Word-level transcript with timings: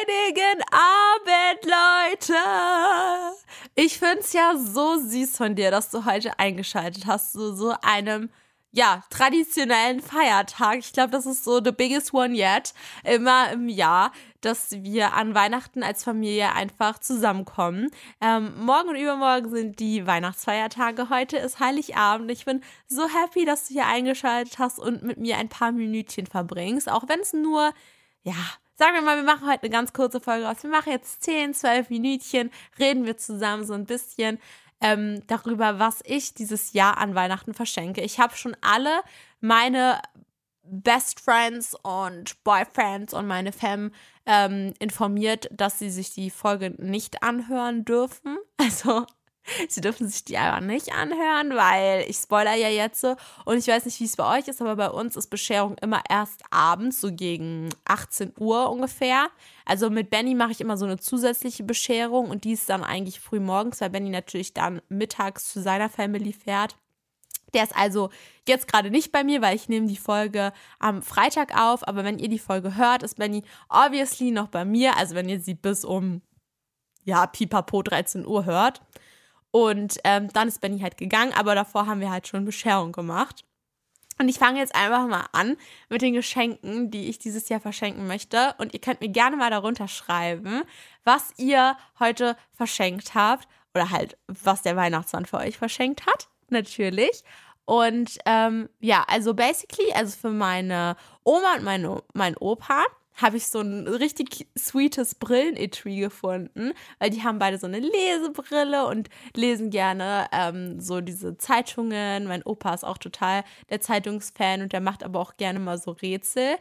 heiligen 0.00 0.62
Abend, 0.70 1.64
Leute. 1.64 2.34
Ich 3.74 3.98
find's 3.98 4.32
ja 4.32 4.56
so 4.56 4.98
süß 4.98 5.36
von 5.36 5.54
dir, 5.54 5.70
dass 5.70 5.90
du 5.90 6.04
heute 6.04 6.38
eingeschaltet 6.38 7.06
hast 7.06 7.32
zu 7.32 7.54
so 7.54 7.74
einem 7.82 8.30
ja, 8.72 9.02
traditionellen 9.10 10.00
Feiertag. 10.00 10.78
Ich 10.78 10.92
glaube, 10.92 11.10
das 11.10 11.26
ist 11.26 11.42
so 11.42 11.60
the 11.62 11.72
biggest 11.72 12.14
one 12.14 12.36
yet. 12.36 12.72
Immer 13.02 13.50
im 13.50 13.68
Jahr, 13.68 14.12
dass 14.42 14.70
wir 14.70 15.14
an 15.14 15.34
Weihnachten 15.34 15.82
als 15.82 16.04
Familie 16.04 16.54
einfach 16.54 17.00
zusammenkommen. 17.00 17.90
Ähm, 18.20 18.52
morgen 18.64 18.90
und 18.90 18.96
übermorgen 18.96 19.50
sind 19.50 19.80
die 19.80 20.06
Weihnachtsfeiertage. 20.06 21.10
Heute 21.10 21.36
ist 21.36 21.58
Heiligabend. 21.58 22.30
Ich 22.30 22.44
bin 22.44 22.62
so 22.86 23.08
happy, 23.08 23.44
dass 23.44 23.66
du 23.66 23.74
hier 23.74 23.86
eingeschaltet 23.86 24.60
hast 24.60 24.78
und 24.78 25.02
mit 25.02 25.18
mir 25.18 25.36
ein 25.38 25.48
paar 25.48 25.72
Minütchen 25.72 26.26
verbringst. 26.26 26.88
Auch 26.88 27.08
wenn 27.08 27.20
es 27.20 27.32
nur, 27.32 27.72
ja, 28.22 28.36
sagen 28.80 28.94
wir 28.94 29.02
mal, 29.02 29.16
wir 29.18 29.24
machen 29.24 29.46
heute 29.46 29.64
eine 29.64 29.70
ganz 29.70 29.92
kurze 29.92 30.20
Folge 30.20 30.48
aus. 30.48 30.62
Wir 30.62 30.70
machen 30.70 30.90
jetzt 30.90 31.22
10, 31.22 31.52
12 31.52 31.90
Minütchen, 31.90 32.50
reden 32.78 33.04
wir 33.04 33.18
zusammen 33.18 33.66
so 33.66 33.74
ein 33.74 33.84
bisschen 33.84 34.38
ähm, 34.80 35.22
darüber, 35.26 35.78
was 35.78 36.00
ich 36.06 36.32
dieses 36.32 36.72
Jahr 36.72 36.96
an 36.96 37.14
Weihnachten 37.14 37.52
verschenke. 37.52 38.00
Ich 38.00 38.18
habe 38.18 38.34
schon 38.36 38.56
alle 38.62 39.02
meine 39.40 40.00
Best 40.62 41.20
Friends 41.20 41.76
und 41.82 42.42
Boyfriends 42.42 43.12
und 43.12 43.26
meine 43.26 43.52
Fam 43.52 43.92
ähm, 44.24 44.72
informiert, 44.78 45.50
dass 45.52 45.78
sie 45.78 45.90
sich 45.90 46.14
die 46.14 46.30
Folge 46.30 46.70
nicht 46.78 47.22
anhören 47.22 47.84
dürfen. 47.84 48.38
Also 48.56 49.06
Sie 49.68 49.80
dürfen 49.80 50.08
sich 50.08 50.24
die 50.24 50.38
aber 50.38 50.60
nicht 50.60 50.92
anhören, 50.92 51.56
weil 51.56 52.04
ich 52.08 52.16
spoiler 52.16 52.54
ja 52.54 52.68
jetzt 52.68 53.00
so. 53.00 53.16
Und 53.44 53.58
ich 53.58 53.66
weiß 53.66 53.84
nicht, 53.84 54.00
wie 54.00 54.04
es 54.04 54.16
bei 54.16 54.38
euch 54.38 54.48
ist, 54.48 54.60
aber 54.60 54.76
bei 54.76 54.90
uns 54.90 55.16
ist 55.16 55.28
Bescherung 55.28 55.76
immer 55.78 56.02
erst 56.08 56.42
abends, 56.50 57.00
so 57.00 57.12
gegen 57.12 57.70
18 57.84 58.34
Uhr 58.38 58.70
ungefähr. 58.70 59.28
Also 59.64 59.90
mit 59.90 60.10
Benny 60.10 60.34
mache 60.34 60.52
ich 60.52 60.60
immer 60.60 60.76
so 60.76 60.84
eine 60.84 60.98
zusätzliche 60.98 61.64
Bescherung 61.64 62.30
und 62.30 62.44
die 62.44 62.52
ist 62.52 62.68
dann 62.68 62.84
eigentlich 62.84 63.20
früh 63.20 63.40
morgens, 63.40 63.80
weil 63.80 63.90
Benny 63.90 64.10
natürlich 64.10 64.54
dann 64.54 64.82
mittags 64.88 65.52
zu 65.52 65.60
seiner 65.60 65.88
Family 65.88 66.32
fährt. 66.32 66.76
Der 67.54 67.64
ist 67.64 67.76
also 67.76 68.10
jetzt 68.46 68.68
gerade 68.68 68.90
nicht 68.90 69.12
bei 69.12 69.24
mir, 69.24 69.42
weil 69.42 69.56
ich 69.56 69.68
nehme 69.68 69.86
die 69.86 69.96
Folge 69.96 70.52
am 70.78 71.02
Freitag 71.02 71.58
auf. 71.60 71.86
Aber 71.86 72.04
wenn 72.04 72.18
ihr 72.18 72.28
die 72.28 72.38
Folge 72.38 72.76
hört, 72.76 73.02
ist 73.02 73.16
Benny 73.16 73.42
obviously 73.68 74.30
noch 74.30 74.48
bei 74.48 74.64
mir. 74.64 74.96
Also 74.96 75.14
wenn 75.14 75.28
ihr 75.28 75.40
sie 75.40 75.54
bis 75.54 75.84
um, 75.84 76.22
ja, 77.04 77.26
pipapo 77.26 77.82
13 77.82 78.26
Uhr 78.26 78.44
hört. 78.44 78.82
Und 79.50 79.98
ähm, 80.04 80.28
dann 80.32 80.48
ist 80.48 80.60
Benny 80.60 80.80
halt 80.80 80.96
gegangen, 80.96 81.32
aber 81.32 81.54
davor 81.54 81.86
haben 81.86 82.00
wir 82.00 82.10
halt 82.10 82.28
schon 82.28 82.44
Bescherung 82.44 82.92
gemacht. 82.92 83.44
Und 84.20 84.28
ich 84.28 84.38
fange 84.38 84.58
jetzt 84.58 84.74
einfach 84.74 85.06
mal 85.08 85.26
an 85.32 85.56
mit 85.88 86.02
den 86.02 86.12
Geschenken, 86.12 86.90
die 86.90 87.08
ich 87.08 87.18
dieses 87.18 87.48
Jahr 87.48 87.60
verschenken 87.60 88.06
möchte. 88.06 88.54
Und 88.58 88.74
ihr 88.74 88.80
könnt 88.80 89.00
mir 89.00 89.08
gerne 89.08 89.36
mal 89.36 89.50
darunter 89.50 89.88
schreiben, 89.88 90.62
was 91.04 91.32
ihr 91.38 91.74
heute 91.98 92.36
verschenkt 92.52 93.14
habt. 93.14 93.48
Oder 93.74 93.90
halt, 93.90 94.18
was 94.26 94.60
der 94.60 94.76
Weihnachtsmann 94.76 95.24
für 95.24 95.38
euch 95.38 95.56
verschenkt 95.56 96.04
hat. 96.04 96.28
Natürlich. 96.50 97.22
Und 97.64 98.18
ähm, 98.26 98.68
ja, 98.80 99.04
also 99.08 99.32
basically, 99.32 99.90
also 99.94 100.14
für 100.18 100.30
meine 100.30 100.96
Oma 101.24 101.54
und 101.56 101.64
meine, 101.64 102.02
mein 102.12 102.36
Opa 102.36 102.84
habe 103.20 103.36
ich 103.36 103.48
so 103.48 103.60
ein 103.60 103.86
richtig 103.86 104.48
sweetes 104.58 105.14
Brillenetui 105.14 106.00
gefunden, 106.00 106.72
weil 106.98 107.10
die 107.10 107.22
haben 107.22 107.38
beide 107.38 107.58
so 107.58 107.66
eine 107.66 107.80
Lesebrille 107.80 108.86
und 108.86 109.08
lesen 109.34 109.70
gerne 109.70 110.26
ähm, 110.32 110.80
so 110.80 111.00
diese 111.00 111.36
Zeitungen. 111.36 112.26
Mein 112.26 112.42
Opa 112.42 112.74
ist 112.74 112.84
auch 112.84 112.98
total 112.98 113.44
der 113.68 113.80
Zeitungsfan 113.80 114.62
und 114.62 114.72
der 114.72 114.80
macht 114.80 115.04
aber 115.04 115.20
auch 115.20 115.36
gerne 115.36 115.58
mal 115.58 115.78
so 115.78 115.92
Rätsel. 115.92 116.56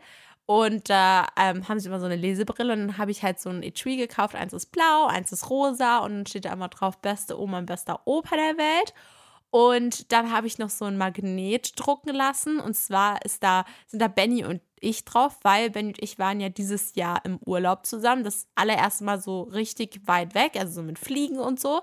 Und 0.45 0.89
da 0.89 1.27
ähm, 1.39 1.67
haben 1.67 1.79
sie 1.79 1.89
immer 1.89 1.99
so 1.99 2.07
eine 2.07 2.15
Lesebrille 2.15 2.73
und 2.73 2.79
dann 2.79 2.97
habe 2.97 3.11
ich 3.11 3.21
halt 3.21 3.39
so 3.39 3.49
ein 3.49 3.61
Etui 3.61 3.97
gekauft. 3.97 4.33
Eins 4.33 4.51
ist 4.51 4.71
blau, 4.71 5.05
eins 5.05 5.31
ist 5.31 5.49
rosa 5.51 5.99
und 5.99 6.11
dann 6.11 6.25
steht 6.25 6.45
da 6.45 6.53
immer 6.53 6.69
drauf, 6.69 6.97
beste 6.97 7.39
Oma 7.39 7.59
und 7.59 7.67
bester 7.67 8.01
Opa 8.05 8.35
der 8.35 8.57
Welt. 8.57 8.93
Und 9.51 10.11
dann 10.11 10.31
habe 10.31 10.47
ich 10.47 10.59
noch 10.59 10.69
so 10.69 10.85
ein 10.85 10.97
Magnet 10.97 11.73
drucken 11.75 12.13
lassen. 12.13 12.59
Und 12.59 12.75
zwar 12.75 13.23
ist 13.25 13.43
da, 13.43 13.65
sind 13.87 14.01
da 14.01 14.07
Benny 14.07 14.45
und 14.45 14.61
ich 14.79 15.05
drauf, 15.05 15.37
weil 15.41 15.71
Benny 15.71 15.89
und 15.89 16.01
ich 16.01 16.19
waren 16.19 16.39
ja 16.39 16.49
dieses 16.49 16.95
Jahr 16.95 17.23
im 17.25 17.39
Urlaub 17.45 17.85
zusammen. 17.85 18.23
Das 18.23 18.47
allererste 18.55 19.03
Mal 19.03 19.19
so 19.19 19.43
richtig 19.43 20.01
weit 20.05 20.35
weg, 20.35 20.55
also 20.55 20.73
so 20.73 20.83
mit 20.83 20.99
Fliegen 20.99 21.39
und 21.39 21.59
so. 21.59 21.81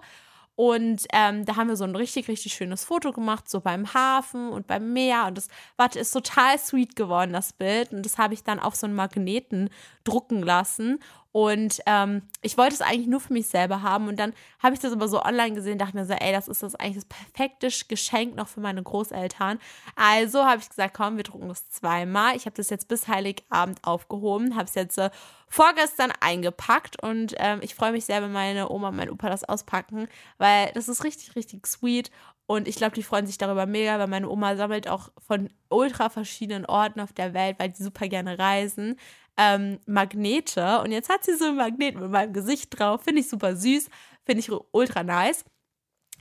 Und 0.57 1.07
ähm, 1.13 1.45
da 1.45 1.57
haben 1.57 1.69
wir 1.69 1.77
so 1.77 1.85
ein 1.85 1.95
richtig, 1.95 2.29
richtig 2.29 2.55
schönes 2.55 2.83
Foto 2.83 3.13
gemacht, 3.13 3.49
so 3.49 3.61
beim 3.61 3.93
Hafen 3.93 4.49
und 4.49 4.67
beim 4.67 4.95
Meer. 4.95 5.27
Und 5.27 5.37
das 5.37 5.49
war, 5.77 5.95
ist 5.95 6.13
total 6.13 6.59
sweet 6.59 6.97
geworden, 6.97 7.35
das 7.35 7.53
Bild. 7.53 7.93
Und 7.93 8.07
das 8.07 8.17
habe 8.17 8.33
ich 8.33 8.43
dann 8.43 8.59
auf 8.59 8.75
so 8.75 8.87
einen 8.87 8.97
Magneten 8.97 9.69
drucken 10.05 10.43
lassen. 10.43 10.99
Und 11.37 11.83
ähm, 11.85 12.23
ich 12.41 12.57
wollte 12.57 12.77
es 12.77 12.81
eigentlich 12.81 13.09
nur 13.09 13.21
für 13.21 13.35
mich 13.35 13.49
selber 13.49 13.83
haben. 13.83 14.09
Und 14.09 14.19
dann 14.19 14.33
habe 14.59 14.73
ich 14.73 14.81
das 14.81 14.95
aber 14.95 15.07
so 15.07 15.23
online 15.23 15.55
gesehen, 15.55 15.77
dachte 15.77 15.95
mir 15.95 16.07
so, 16.07 16.15
ey, 16.15 16.33
das 16.33 16.49
ist 16.49 16.63
das 16.63 16.75
eigentlich 16.77 16.95
das 16.95 17.05
perfekte 17.05 17.69
Geschenk 17.89 18.37
noch 18.37 18.49
für 18.49 18.61
meine 18.61 18.83
Großeltern. 18.83 19.59
Also 19.97 20.47
habe 20.47 20.63
ich 20.63 20.69
gesagt, 20.71 20.95
komm, 20.95 21.19
wir 21.19 21.25
drucken 21.25 21.49
das 21.49 21.69
zweimal. 21.69 22.37
Ich 22.37 22.47
habe 22.47 22.57
das 22.57 22.71
jetzt 22.71 22.89
bis 22.89 23.07
Heiligabend 23.07 23.85
aufgehoben, 23.85 24.57
habe 24.57 24.65
es 24.65 24.75
jetzt 24.77 24.97
äh, 24.97 25.11
vorgestern 25.49 26.11
eingepackt 26.21 27.03
und 27.03 27.35
ähm, 27.37 27.61
ich 27.63 27.75
freue 27.75 27.93
mich 27.93 28.07
sehr, 28.07 28.23
wenn 28.23 28.33
meine 28.33 28.71
Oma 28.71 28.89
und 28.89 28.97
mein 28.97 29.11
Opa 29.11 29.29
das 29.29 29.45
auspacken, 29.45 30.09
weil 30.39 30.71
das 30.73 30.89
ist 30.89 31.05
richtig, 31.05 31.37
richtig 31.37 31.67
sweet. 31.67 32.11
Und 32.47 32.69
ich 32.69 32.77
glaube, 32.77 32.95
die 32.95 33.03
freuen 33.03 33.27
sich 33.27 33.39
darüber 33.39 33.67
mega, 33.67 33.99
weil 33.99 34.07
meine 34.07 34.29
Oma 34.29 34.57
sammelt 34.57 34.89
auch 34.89 35.11
von 35.19 35.51
ultra 35.69 36.09
verschiedenen 36.09 36.65
Orten 36.65 37.01
auf 37.01 37.13
der 37.13 37.35
Welt, 37.35 37.59
weil 37.59 37.71
die 37.71 37.83
super 37.83 38.09
gerne 38.09 38.39
reisen 38.39 38.97
ähm, 39.37 39.79
Magnete. 39.87 40.81
Und 40.81 40.93
jetzt 40.93 41.09
hat 41.09 41.25
sie 41.25 41.37
so 41.37 41.47
ein 41.47 41.57
Magnet 41.57 41.97
mit 41.97 42.11
meinem 42.11 42.33
Gesicht 42.33 42.79
drauf. 42.79 43.03
Finde 43.03 43.21
ich 43.21 43.29
super 43.29 43.57
süß. 43.57 43.89
Finde 44.25 44.41
ich 44.41 44.51
ultra 44.73 45.03
nice. 45.03 45.45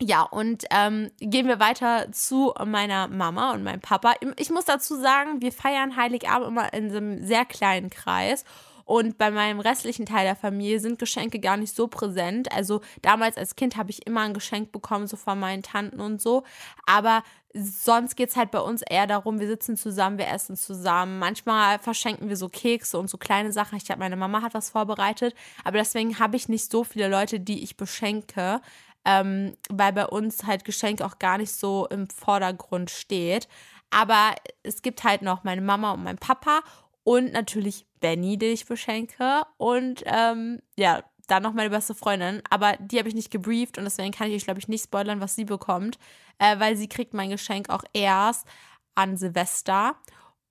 Ja, 0.01 0.23
und 0.23 0.65
ähm, 0.71 1.09
gehen 1.19 1.47
wir 1.47 1.59
weiter 1.59 2.11
zu 2.11 2.53
meiner 2.65 3.07
Mama 3.07 3.53
und 3.53 3.63
meinem 3.63 3.79
Papa. 3.79 4.13
Ich 4.37 4.49
muss 4.49 4.65
dazu 4.65 4.99
sagen, 4.99 5.41
wir 5.41 5.53
feiern 5.53 5.95
Heiligabend 5.95 6.49
immer 6.49 6.73
in 6.73 6.91
so 6.91 6.97
einem 6.97 7.23
sehr 7.23 7.45
kleinen 7.45 7.89
Kreis. 7.89 8.43
Und 8.85 9.17
bei 9.17 9.31
meinem 9.31 9.59
restlichen 9.59 10.05
Teil 10.05 10.25
der 10.25 10.35
Familie 10.35 10.79
sind 10.79 10.99
Geschenke 10.99 11.39
gar 11.39 11.57
nicht 11.57 11.75
so 11.75 11.87
präsent. 11.87 12.51
Also 12.51 12.81
damals 13.01 13.35
als 13.35 13.55
Kind 13.55 13.77
habe 13.77 13.89
ich 13.89 14.05
immer 14.05 14.21
ein 14.21 14.35
Geschenk 14.35 14.71
bekommen, 14.71 15.07
so 15.07 15.17
von 15.17 15.39
meinen 15.39 15.63
Tanten 15.63 15.99
und 15.99 16.21
so. 16.21 16.43
Aber 16.85 17.23
sonst 17.53 18.15
geht 18.15 18.29
es 18.29 18.35
halt 18.35 18.51
bei 18.51 18.59
uns 18.59 18.83
eher 18.83 19.07
darum, 19.07 19.39
wir 19.39 19.47
sitzen 19.47 19.75
zusammen, 19.75 20.19
wir 20.19 20.27
essen 20.27 20.55
zusammen. 20.55 21.17
Manchmal 21.17 21.79
verschenken 21.79 22.29
wir 22.29 22.37
so 22.37 22.47
Kekse 22.47 22.99
und 22.99 23.09
so 23.09 23.17
kleine 23.17 23.51
Sachen. 23.51 23.77
Ich 23.77 23.85
glaube, 23.85 23.99
meine 23.99 24.17
Mama 24.17 24.43
hat 24.43 24.53
was 24.53 24.69
vorbereitet. 24.69 25.33
Aber 25.63 25.79
deswegen 25.79 26.19
habe 26.19 26.35
ich 26.35 26.47
nicht 26.47 26.71
so 26.71 26.83
viele 26.83 27.07
Leute, 27.07 27.39
die 27.39 27.63
ich 27.63 27.77
beschenke. 27.77 28.61
Ähm, 29.03 29.55
weil 29.69 29.93
bei 29.93 30.05
uns 30.05 30.45
halt 30.45 30.65
Geschenk 30.65 31.01
auch 31.01 31.19
gar 31.19 31.37
nicht 31.37 31.51
so 31.51 31.87
im 31.89 32.07
Vordergrund 32.09 32.91
steht. 32.91 33.47
Aber 33.89 34.35
es 34.63 34.81
gibt 34.81 35.03
halt 35.03 35.21
noch 35.21 35.43
meine 35.43 35.61
Mama 35.61 35.93
und 35.93 36.03
mein 36.03 36.17
Papa 36.17 36.61
und 37.03 37.31
natürlich 37.31 37.85
Benny, 38.05 38.37
den 38.37 38.53
ich 38.53 38.67
beschenke. 38.67 39.41
Und 39.57 40.03
ähm, 40.05 40.61
ja, 40.77 41.03
dann 41.25 41.41
noch 41.41 41.53
meine 41.53 41.71
beste 41.71 41.95
Freundin. 41.95 42.43
Aber 42.51 42.77
die 42.77 42.99
habe 42.99 43.09
ich 43.09 43.15
nicht 43.15 43.31
gebrieft 43.31 43.79
und 43.79 43.83
deswegen 43.83 44.11
kann 44.11 44.29
ich 44.29 44.35
euch, 44.35 44.43
glaube 44.43 44.59
ich, 44.59 44.67
nicht 44.67 44.83
spoilern, 44.83 45.21
was 45.21 45.33
sie 45.33 45.45
bekommt. 45.45 45.97
Äh, 46.37 46.59
weil 46.59 46.77
sie 46.77 46.87
kriegt 46.87 47.15
mein 47.15 47.31
Geschenk 47.31 47.71
auch 47.71 47.83
erst 47.93 48.45
an 48.93 49.17
Silvester. 49.17 49.95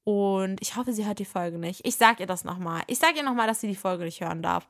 Und 0.03 0.61
ich 0.61 0.75
hoffe, 0.75 0.93
sie 0.93 1.07
hört 1.07 1.21
die 1.21 1.25
Folge 1.25 1.59
nicht. 1.59 1.87
Ich 1.87 1.95
sage 1.95 2.25
ihr 2.25 2.27
das 2.27 2.43
nochmal. 2.43 2.83
Ich 2.89 2.99
sage 2.99 3.19
ihr 3.19 3.23
nochmal, 3.23 3.47
dass 3.47 3.61
sie 3.61 3.69
die 3.69 3.77
Folge 3.77 4.03
nicht 4.03 4.21
hören 4.21 4.43
darf. 4.43 4.67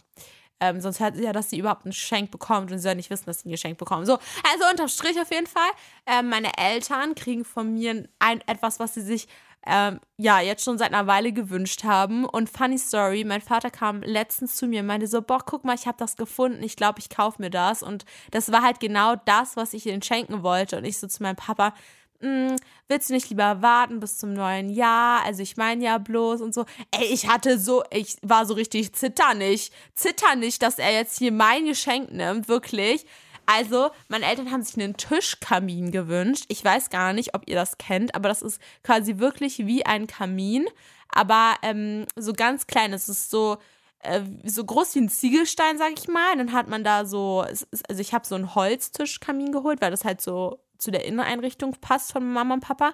Ähm, 0.60 0.82
sonst 0.82 1.00
hört 1.00 1.16
sie 1.16 1.24
ja, 1.24 1.32
dass 1.32 1.48
sie 1.48 1.58
überhaupt 1.58 1.86
ein 1.86 1.90
Geschenk 1.90 2.30
bekommt 2.30 2.70
und 2.70 2.76
sie 2.76 2.82
soll 2.82 2.96
nicht 2.96 3.08
wissen, 3.08 3.24
dass 3.24 3.40
sie 3.40 3.48
ein 3.48 3.52
Geschenk 3.52 3.78
bekommt. 3.78 4.06
So, 4.06 4.18
also 4.52 4.70
unterm 4.70 4.88
Strich 4.88 5.18
auf 5.18 5.32
jeden 5.32 5.46
Fall. 5.46 5.70
Äh, 6.04 6.22
meine 6.22 6.56
Eltern 6.58 7.14
kriegen 7.14 7.46
von 7.46 7.72
mir 7.72 8.06
ein, 8.18 8.40
etwas, 8.46 8.78
was 8.78 8.92
sie 8.92 9.00
sich 9.00 9.26
ähm, 9.66 10.00
ja, 10.16 10.40
jetzt 10.40 10.64
schon 10.64 10.78
seit 10.78 10.92
einer 10.92 11.06
Weile 11.06 11.32
gewünscht 11.32 11.84
haben. 11.84 12.24
Und 12.24 12.50
funny 12.50 12.78
story, 12.78 13.24
mein 13.24 13.40
Vater 13.40 13.70
kam 13.70 14.02
letztens 14.02 14.56
zu 14.56 14.66
mir 14.66 14.80
und 14.80 14.86
meinte 14.86 15.06
so, 15.06 15.22
boah, 15.22 15.40
guck 15.44 15.64
mal, 15.64 15.74
ich 15.74 15.86
habe 15.86 15.96
das 15.98 16.16
gefunden, 16.16 16.62
ich 16.62 16.76
glaube, 16.76 16.98
ich 16.98 17.08
kaufe 17.08 17.40
mir 17.40 17.50
das. 17.50 17.82
Und 17.82 18.04
das 18.30 18.52
war 18.52 18.62
halt 18.62 18.80
genau 18.80 19.14
das, 19.24 19.56
was 19.56 19.74
ich 19.74 19.86
ihnen 19.86 20.02
schenken 20.02 20.42
wollte. 20.42 20.78
Und 20.78 20.84
ich 20.84 20.98
so 20.98 21.06
zu 21.06 21.22
meinem 21.22 21.36
Papa, 21.36 21.72
hm, 22.20 22.56
willst 22.88 23.10
du 23.10 23.14
nicht 23.14 23.28
lieber 23.30 23.60
warten 23.60 24.00
bis 24.00 24.18
zum 24.18 24.32
neuen 24.32 24.68
Jahr? 24.68 25.24
Also 25.24 25.42
ich 25.42 25.56
meine 25.56 25.84
ja 25.84 25.98
bloß 25.98 26.40
und 26.40 26.54
so. 26.54 26.64
Ey, 26.90 27.04
ich 27.06 27.28
hatte 27.28 27.58
so, 27.58 27.84
ich 27.90 28.16
war 28.22 28.46
so 28.46 28.54
richtig 28.54 28.94
zitternig, 28.94 29.72
zitternig, 29.94 30.58
dass 30.58 30.78
er 30.78 30.92
jetzt 30.92 31.18
hier 31.18 31.32
mein 31.32 31.66
Geschenk 31.66 32.12
nimmt, 32.12 32.48
wirklich. 32.48 33.04
Also, 33.46 33.90
meine 34.08 34.26
Eltern 34.26 34.50
haben 34.50 34.62
sich 34.62 34.76
einen 34.76 34.96
Tischkamin 34.96 35.90
gewünscht. 35.90 36.44
Ich 36.48 36.64
weiß 36.64 36.90
gar 36.90 37.12
nicht, 37.12 37.34
ob 37.34 37.48
ihr 37.48 37.54
das 37.54 37.78
kennt, 37.78 38.14
aber 38.14 38.28
das 38.28 38.42
ist 38.42 38.60
quasi 38.82 39.18
wirklich 39.18 39.58
wie 39.66 39.84
ein 39.84 40.06
Kamin, 40.06 40.66
aber 41.08 41.54
ähm, 41.62 42.06
so 42.16 42.32
ganz 42.32 42.66
klein. 42.66 42.92
Es 42.92 43.08
ist 43.08 43.30
so 43.30 43.58
äh, 44.04 44.22
so 44.44 44.64
groß 44.64 44.94
wie 44.94 45.00
ein 45.00 45.08
Ziegelstein, 45.08 45.78
sag 45.78 45.92
ich 45.98 46.08
mal. 46.08 46.36
Dann 46.36 46.52
hat 46.52 46.68
man 46.68 46.84
da 46.84 47.04
so, 47.04 47.40
also 47.40 48.00
ich 48.00 48.12
habe 48.14 48.26
so 48.26 48.34
einen 48.34 48.54
Holztischkamin 48.54 49.52
geholt, 49.52 49.80
weil 49.80 49.90
das 49.90 50.04
halt 50.04 50.20
so 50.20 50.60
zu 50.78 50.90
der 50.90 51.06
Inneneinrichtung 51.06 51.72
passt 51.80 52.12
von 52.12 52.32
Mama 52.32 52.54
und 52.54 52.60
Papa. 52.60 52.92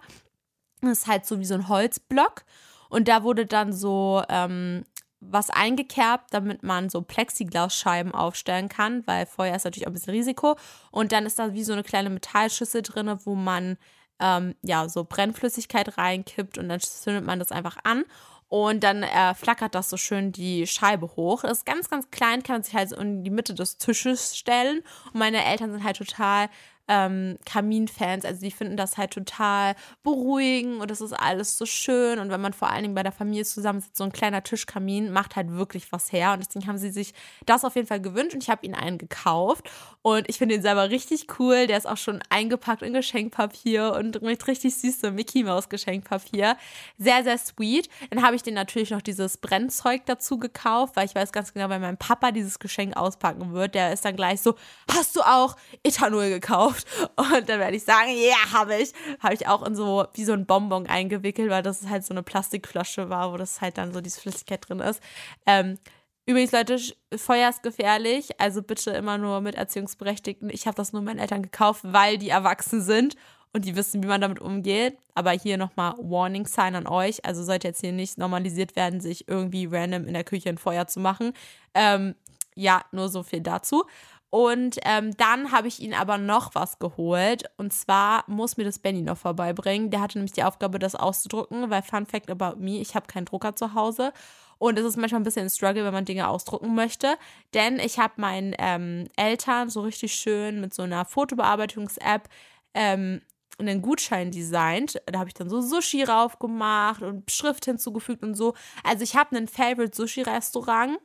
Das 0.81 1.00
ist 1.00 1.06
halt 1.06 1.26
so 1.26 1.41
wie 1.41 1.44
so 1.44 1.55
ein 1.55 1.69
Holzblock. 1.69 2.44
Und 2.88 3.08
da 3.08 3.23
wurde 3.23 3.47
dann 3.47 3.73
so, 3.73 4.23
ähm, 4.29 4.85
was 5.20 5.50
eingekerbt, 5.50 6.32
damit 6.32 6.62
man 6.62 6.88
so 6.88 7.02
Plexiglasscheiben 7.02 8.14
aufstellen 8.14 8.69
kann, 8.69 9.06
weil 9.06 9.26
Feuer 9.26 9.55
ist 9.55 9.64
natürlich 9.64 9.87
auch 9.87 9.90
ein 9.90 9.94
bisschen 9.94 10.14
Risiko. 10.14 10.56
Und 10.90 11.12
dann 11.12 11.26
ist 11.26 11.38
da 11.38 11.52
wie 11.52 11.62
so 11.62 11.72
eine 11.72 11.82
kleine 11.82 12.11
Metallschüssel 12.11 12.82
drin, 12.82 13.19
wo 13.25 13.34
man 13.34 13.76
ähm, 14.19 14.55
ja 14.62 14.88
so 14.88 15.05
Brennflüssigkeit 15.05 15.99
reinkippt 15.99 16.58
und 16.58 16.69
dann 16.69 16.81
zündet 16.81 17.25
man 17.25 17.38
das 17.38 17.52
einfach 17.52 17.76
an. 17.84 18.05
Und 18.49 18.82
dann 18.82 19.05
äh, 19.05 19.32
flackert 19.34 19.76
das 19.76 19.88
so 19.90 19.96
schön 19.96 20.32
die 20.32 20.67
Scheibe 20.67 21.14
hoch. 21.14 21.43
Das 21.43 21.58
ist 21.58 21.66
ganz, 21.66 21.88
ganz 21.88 22.11
klein, 22.11 22.43
kann 22.43 22.56
man 22.56 22.62
sich 22.64 22.75
halt 22.75 22.88
so 22.88 22.96
in 22.96 23.23
die 23.23 23.31
Mitte 23.31 23.55
des 23.55 23.78
Tisches 23.78 24.37
stellen. 24.37 24.82
Und 25.12 25.20
meine 25.20 25.44
Eltern 25.44 25.70
sind 25.70 25.84
halt 25.84 25.99
total 25.99 26.49
ähm, 26.90 27.38
Kaminfans. 27.46 28.25
Also 28.25 28.40
die 28.40 28.50
finden 28.50 28.76
das 28.76 28.98
halt 28.98 29.12
total 29.12 29.76
beruhigend 30.02 30.81
und 30.81 30.90
das 30.90 31.00
ist 31.00 31.12
alles 31.12 31.56
so 31.56 31.64
schön. 31.64 32.19
Und 32.19 32.31
wenn 32.31 32.40
man 32.40 32.52
vor 32.52 32.69
allen 32.69 32.82
Dingen 32.82 32.94
bei 32.96 33.04
der 33.04 33.12
Familie 33.12 33.44
zusammensitzt, 33.44 33.96
so 33.96 34.04
ein 34.04 34.12
kleiner 34.12 34.42
Tischkamin 34.42 35.12
macht 35.12 35.37
halt 35.37 35.52
wirklich 35.52 35.92
was 35.92 36.10
her. 36.10 36.32
Und 36.32 36.44
deswegen 36.44 36.66
haben 36.66 36.78
sie 36.78 36.90
sich 36.90 37.14
das 37.46 37.64
auf 37.64 37.76
jeden 37.76 37.87
Fall 37.87 38.00
gewünscht 38.00 38.34
und 38.34 38.42
ich 38.42 38.50
habe 38.50 38.66
ihnen 38.66 38.75
einen 38.75 38.98
gekauft. 38.98 39.70
Und 40.02 40.28
ich 40.28 40.38
finde 40.38 40.56
ihn 40.56 40.62
selber 40.62 40.90
richtig 40.90 41.38
cool. 41.38 41.69
Der 41.69 41.78
ist 41.78 41.87
auch 41.87 41.96
schon 41.96 42.20
eingepackt 42.28 42.82
in 42.82 42.92
Geschenkpapier 42.92 43.92
und 43.92 44.20
mit 44.22 44.46
richtig 44.48 44.75
süßem 44.75 45.14
Mickey 45.14 45.44
Mouse 45.44 45.69
Geschenkpapier. 45.69 46.56
Sehr, 46.98 47.22
sehr 47.22 47.38
sweet. 47.38 47.88
Dann 48.10 48.22
habe 48.22 48.34
ich 48.34 48.42
den 48.42 48.54
natürlich 48.54 48.90
noch 48.90 49.02
dieses 49.02 49.37
Brennzeug 49.37 50.06
dazu 50.06 50.38
gekauft, 50.38 50.96
weil 50.96 51.06
ich 51.06 51.14
weiß 51.14 51.31
ganz 51.31 51.52
genau, 51.52 51.69
wenn 51.69 51.81
mein 51.81 51.98
Papa 51.98 52.32
dieses 52.32 52.58
Geschenk 52.58 52.96
auspacken 52.96 53.52
wird, 53.52 53.76
der 53.76 53.92
ist 53.92 54.04
dann 54.04 54.16
gleich 54.16 54.40
so, 54.40 54.56
hast 54.90 55.14
du 55.14 55.20
auch 55.20 55.56
Ethanol 55.84 56.31
gekauft? 56.31 56.79
Gekauft. 56.84 57.16
Und 57.16 57.48
dann 57.48 57.60
werde 57.60 57.76
ich 57.76 57.84
sagen, 57.84 58.10
ja, 58.10 58.52
habe 58.52 58.76
ich. 58.76 58.92
Habe 59.20 59.34
ich 59.34 59.46
auch 59.46 59.66
in 59.66 59.74
so, 59.74 60.06
wie 60.14 60.24
so 60.24 60.32
ein 60.32 60.46
Bonbon 60.46 60.86
eingewickelt, 60.86 61.50
weil 61.50 61.62
das 61.62 61.88
halt 61.88 62.04
so 62.04 62.14
eine 62.14 62.22
Plastikflasche 62.22 63.10
war, 63.10 63.32
wo 63.32 63.36
das 63.36 63.60
halt 63.60 63.78
dann 63.78 63.92
so 63.92 64.00
diese 64.00 64.20
Flüssigkeit 64.20 64.68
drin 64.68 64.80
ist. 64.80 65.00
Ähm, 65.46 65.78
Übrigens, 66.26 66.52
Leute, 66.52 66.78
Feuer 67.16 67.48
ist 67.48 67.64
gefährlich, 67.64 68.38
also 68.38 68.62
bitte 68.62 68.92
immer 68.92 69.18
nur 69.18 69.40
mit 69.40 69.56
Erziehungsberechtigten. 69.56 70.48
Ich 70.50 70.66
habe 70.66 70.76
das 70.76 70.92
nur 70.92 71.02
meinen 71.02 71.18
Eltern 71.18 71.42
gekauft, 71.42 71.80
weil 71.82 72.18
die 72.18 72.28
erwachsen 72.28 72.82
sind 72.82 73.16
und 73.52 73.64
die 73.64 73.74
wissen, 73.74 74.00
wie 74.00 74.06
man 74.06 74.20
damit 74.20 74.38
umgeht. 74.38 74.96
Aber 75.14 75.32
hier 75.32 75.56
nochmal 75.56 75.94
Warning 75.98 76.46
Sign 76.46 76.76
an 76.76 76.86
euch. 76.86 77.24
Also 77.24 77.42
sollte 77.42 77.66
jetzt 77.66 77.80
hier 77.80 77.90
nicht 77.90 78.16
normalisiert 78.16 78.76
werden, 78.76 79.00
sich 79.00 79.26
irgendwie 79.28 79.66
random 79.66 80.06
in 80.06 80.14
der 80.14 80.22
Küche 80.22 80.50
ein 80.50 80.58
Feuer 80.58 80.86
zu 80.86 81.00
machen. 81.00 81.32
Ähm, 81.74 82.14
ja, 82.54 82.84
nur 82.92 83.08
so 83.08 83.24
viel 83.24 83.40
dazu. 83.40 83.84
Und 84.30 84.78
ähm, 84.84 85.16
dann 85.16 85.50
habe 85.50 85.66
ich 85.66 85.80
ihn 85.80 85.92
aber 85.92 86.16
noch 86.16 86.54
was 86.54 86.78
geholt. 86.78 87.44
Und 87.56 87.72
zwar 87.72 88.24
muss 88.28 88.56
mir 88.56 88.64
das 88.64 88.78
Benny 88.78 89.02
noch 89.02 89.18
vorbeibringen. 89.18 89.90
Der 89.90 90.00
hatte 90.00 90.18
nämlich 90.18 90.32
die 90.32 90.44
Aufgabe, 90.44 90.78
das 90.78 90.94
auszudrucken, 90.94 91.68
weil 91.68 91.82
Fun 91.82 92.06
Fact 92.06 92.30
about 92.30 92.60
me, 92.60 92.80
ich 92.80 92.94
habe 92.94 93.08
keinen 93.08 93.24
Drucker 93.24 93.56
zu 93.56 93.74
Hause. 93.74 94.12
Und 94.58 94.78
es 94.78 94.84
ist 94.84 94.96
manchmal 94.96 95.20
ein 95.20 95.24
bisschen 95.24 95.46
ein 95.46 95.50
Struggle, 95.50 95.84
wenn 95.84 95.92
man 95.92 96.04
Dinge 96.04 96.28
ausdrucken 96.28 96.74
möchte. 96.74 97.16
Denn 97.54 97.80
ich 97.80 97.98
habe 97.98 98.14
meinen 98.18 98.54
ähm, 98.58 99.08
Eltern 99.16 99.68
so 99.68 99.80
richtig 99.80 100.14
schön 100.14 100.60
mit 100.60 100.74
so 100.74 100.82
einer 100.82 101.04
Fotobearbeitungs-App 101.04 102.28
ähm, 102.74 103.22
einen 103.58 103.82
Gutschein 103.82 104.30
designt. 104.30 105.00
Da 105.06 105.18
habe 105.18 105.28
ich 105.28 105.34
dann 105.34 105.48
so 105.48 105.60
Sushi 105.60 106.02
rauf 106.04 106.38
gemacht 106.38 107.02
und 107.02 107.30
Schrift 107.30 107.64
hinzugefügt 107.64 108.22
und 108.22 108.34
so. 108.34 108.54
Also 108.84 109.02
ich 109.02 109.16
habe 109.16 109.36
einen 109.36 109.48
Favorite 109.48 109.94
Sushi-Restaurant 109.94 110.98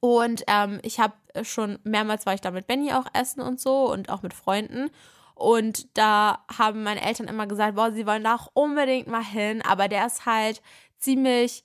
und 0.00 0.44
ähm, 0.46 0.80
ich 0.82 1.00
habe 1.00 1.14
schon 1.42 1.78
mehrmals 1.84 2.26
war 2.26 2.34
ich 2.34 2.40
da 2.40 2.50
mit 2.50 2.66
Benny 2.66 2.92
auch 2.92 3.06
essen 3.12 3.40
und 3.40 3.60
so 3.60 3.90
und 3.90 4.10
auch 4.10 4.22
mit 4.22 4.34
Freunden. 4.34 4.90
Und 5.34 5.86
da 5.96 6.44
haben 6.56 6.82
meine 6.82 7.02
Eltern 7.02 7.28
immer 7.28 7.46
gesagt, 7.46 7.76
boah, 7.76 7.92
sie 7.92 8.06
wollen 8.06 8.24
da 8.24 8.34
auch 8.34 8.48
unbedingt 8.54 9.06
mal 9.06 9.24
hin. 9.24 9.62
Aber 9.62 9.88
der 9.88 10.06
ist 10.06 10.26
halt 10.26 10.60
ziemlich 10.98 11.64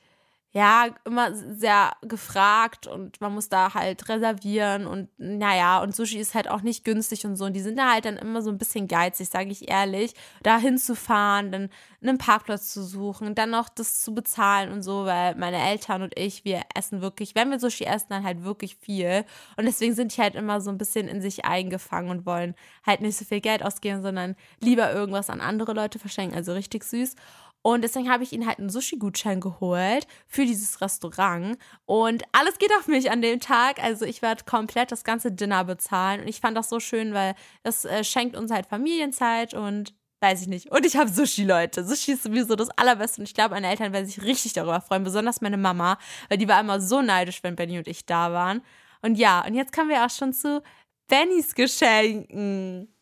ja, 0.56 0.86
immer 1.04 1.34
sehr 1.34 1.94
gefragt 2.04 2.86
und 2.86 3.20
man 3.20 3.34
muss 3.34 3.50
da 3.50 3.74
halt 3.74 4.08
reservieren 4.08 4.86
und 4.86 5.10
naja, 5.18 5.82
und 5.82 5.96
Sushi 5.96 6.20
ist 6.20 6.36
halt 6.36 6.48
auch 6.48 6.62
nicht 6.62 6.86
günstig 6.86 7.26
und 7.26 7.38
so. 7.38 7.46
Und 7.46 7.54
die 7.54 7.60
sind 7.62 7.80
da 7.80 7.94
halt 7.94 8.06
dann 8.06 8.18
immer 8.18 8.44
so 8.44 8.52
ein 8.52 8.60
bisschen 8.60 8.88
geizig, 8.88 9.30
sage 9.30 9.50
ich 9.50 9.68
ehrlich, 9.68 10.14
da 10.44 10.60
hinzufahren, 10.60 11.52
dann 11.52 11.70
einen 12.04 12.20
Parkplatz 12.20 12.72
zu 12.72 12.84
suchen, 12.84 13.34
dann 13.34 13.50
noch 13.50 13.68
das 13.68 14.04
zu 14.04 14.14
bezahlen 14.14 14.72
und 14.72 14.84
so, 14.84 15.06
weil 15.06 15.34
meine 15.36 15.58
Eltern 15.58 16.04
und 16.04 16.20
ich, 16.20 16.46
wir 16.46 16.62
essen 16.76 17.02
wirklich, 17.02 17.34
wenn 17.34 17.50
wir 17.50 17.60
Sushi 17.60 17.86
essen, 17.86 18.08
dann 18.10 18.24
halt 18.24 18.44
wirklich 18.44 18.76
viel. 18.76 19.26
Und 19.58 19.66
deswegen 19.66 19.96
sind 19.96 20.16
die 20.16 20.22
halt 20.22 20.36
immer 20.36 20.62
so 20.62 20.70
ein 20.70 20.78
bisschen 20.78 21.08
in 21.08 21.20
sich 21.20 21.46
eingefangen 21.46 22.12
und 22.12 22.28
wollen 22.28 22.54
halt 22.86 23.02
nicht 23.02 23.18
so 23.18 23.26
viel 23.26 23.42
Geld 23.42 23.64
ausgeben, 23.64 24.04
sondern 24.04 24.36
lieber 24.60 24.94
irgendwas 24.94 25.32
an 25.32 25.42
andere 25.42 25.74
Leute 25.74 25.98
verschenken, 25.98 26.38
also 26.38 26.54
richtig 26.54 26.84
süß. 26.84 27.16
Und 27.64 27.82
deswegen 27.82 28.12
habe 28.12 28.24
ich 28.24 28.34
ihnen 28.34 28.46
halt 28.46 28.60
einen 28.60 28.70
Sushi-Gutschein 28.70 29.40
geholt 29.40 30.06
für 30.28 30.46
dieses 30.46 30.82
Restaurant. 30.82 31.58
Und 31.86 32.24
alles 32.34 32.60
geht 32.60 32.72
auf 32.78 32.88
mich 32.88 33.10
an 33.10 33.22
dem 33.22 33.40
Tag. 33.40 33.82
Also 33.82 34.06
ich 34.06 34.22
werde 34.22 34.44
komplett 34.44 34.92
das 34.92 35.06
ganze 35.06 35.32
Dinner 35.32 35.64
bezahlen. 35.64 36.22
Und 36.22 36.28
ich 36.28 36.42
fand 36.42 36.58
das 36.58 36.68
so 36.68 36.82
schön, 36.82 37.14
weil 37.14 37.36
das 37.64 37.86
äh, 37.86 38.04
schenkt 38.04 38.36
uns 38.36 38.52
halt 38.52 38.66
Familienzeit 38.66 39.54
und 39.54 39.96
weiß 40.20 40.42
ich 40.42 40.48
nicht. 40.48 40.72
Und 40.72 40.86
ich 40.86 40.98
habe 40.98 41.10
Sushi, 41.10 41.46
Leute. 41.46 41.86
Sushi 41.86 42.12
ist 42.12 42.24
sowieso 42.24 42.56
das 42.58 42.70
Allerbeste. 42.72 43.22
Und 43.22 43.30
ich 43.30 43.34
glaube, 43.34 43.56
meine 43.56 43.70
Eltern 43.70 43.94
werden 43.94 44.08
sich 44.08 44.22
richtig 44.22 44.52
darüber 44.52 44.82
freuen. 44.82 45.06
Besonders 45.06 45.40
meine 45.40 45.58
Mama, 45.58 45.98
weil 46.28 46.38
die 46.38 46.50
war 46.50 46.60
immer 46.60 46.82
so 46.82 47.02
neidisch, 47.02 47.44
wenn 47.44 47.56
Benny 47.56 47.78
und 47.78 47.88
ich 47.88 48.06
da 48.06 48.34
waren. 48.34 48.62
Und 49.02 49.16
ja, 49.16 49.46
und 49.46 49.56
jetzt 49.56 49.74
kommen 49.74 49.90
wir 49.90 50.06
auch 50.06 50.10
schon 50.10 50.34
zu 50.34 50.62
Bennys 51.08 51.56
Geschenken. 51.56 52.94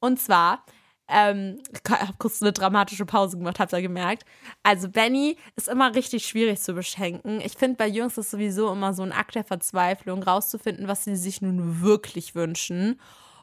Und 0.00 0.20
zwar 0.20 0.64
ähm, 1.08 1.58
ich 1.72 1.90
habe 1.90 2.14
kurz 2.18 2.42
eine 2.42 2.52
dramatische 2.52 3.06
Pause 3.06 3.38
gemacht, 3.38 3.58
habt 3.58 3.72
ihr 3.72 3.82
gemerkt. 3.82 4.24
Also 4.62 4.88
Benny 4.88 5.36
ist 5.56 5.68
immer 5.68 5.94
richtig 5.94 6.26
schwierig 6.26 6.60
zu 6.60 6.74
beschenken. 6.74 7.40
Ich 7.40 7.54
finde, 7.54 7.76
bei 7.76 7.88
Jungs 7.88 8.18
ist 8.18 8.30
sowieso 8.30 8.70
immer 8.72 8.92
so 8.92 9.02
ein 9.02 9.12
Akt 9.12 9.34
der 9.34 9.44
Verzweiflung, 9.44 10.22
rauszufinden, 10.22 10.88
was 10.88 11.04
sie 11.04 11.16
sich 11.16 11.40
nun 11.40 11.80
wirklich 11.82 12.34
wünschen. 12.34 13.00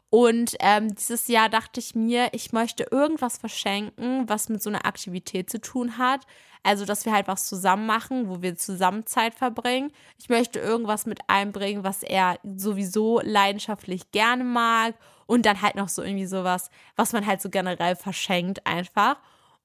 Und 0.08 0.54
ähm, 0.60 0.94
dieses 0.94 1.26
Jahr 1.26 1.48
dachte 1.48 1.80
ich 1.80 1.96
mir, 1.96 2.28
ich 2.32 2.52
möchte 2.52 2.86
irgendwas 2.90 3.38
verschenken, 3.38 4.28
was 4.28 4.48
mit 4.48 4.62
so 4.62 4.70
einer 4.70 4.86
Aktivität 4.86 5.50
zu 5.50 5.60
tun 5.60 5.98
hat. 5.98 6.20
Also, 6.62 6.84
dass 6.84 7.04
wir 7.04 7.12
halt 7.12 7.28
was 7.28 7.46
zusammen 7.46 7.86
machen, 7.86 8.28
wo 8.28 8.42
wir 8.42 8.56
zusammen 8.56 9.06
Zeit 9.06 9.34
verbringen. 9.34 9.92
Ich 10.18 10.28
möchte 10.28 10.60
irgendwas 10.60 11.06
mit 11.06 11.20
einbringen, 11.26 11.84
was 11.84 12.02
er 12.02 12.38
sowieso 12.44 13.20
leidenschaftlich 13.22 14.10
gerne 14.12 14.44
mag 14.44 14.94
und 15.26 15.46
dann 15.46 15.62
halt 15.62 15.74
noch 15.74 15.88
so 15.88 16.02
irgendwie 16.02 16.26
sowas, 16.26 16.70
was 16.94 17.12
man 17.12 17.26
halt 17.26 17.40
so 17.40 17.50
generell 17.50 17.96
verschenkt 17.96 18.66
einfach. 18.66 19.16